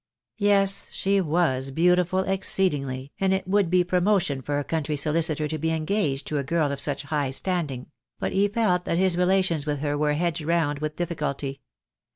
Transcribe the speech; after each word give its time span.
Yes, 0.39 0.89
she 0.91 1.21
was 1.21 1.69
beautiful 1.69 2.21
exceedingly, 2.21 3.11
and 3.19 3.31
it 3.35 3.47
would 3.47 3.69
be 3.69 3.83
promotion 3.83 4.41
for 4.41 4.57
a 4.57 4.63
country 4.63 4.95
solicitor 4.95 5.47
to 5.47 5.59
be 5.59 5.69
engaged 5.69 6.25
to 6.25 6.39
a 6.39 6.43
girl 6.43 6.71
of 6.71 6.79
such 6.79 7.03
high 7.03 7.29
standing; 7.29 7.85
but 8.17 8.33
he 8.33 8.47
felt 8.47 8.83
that 8.85 8.97
his 8.97 9.15
relations 9.15 9.67
with 9.67 9.81
her 9.81 9.95
were 9.95 10.13
hedged 10.13 10.41
round 10.41 10.79
with 10.79 10.95
difficulty. 10.95 11.61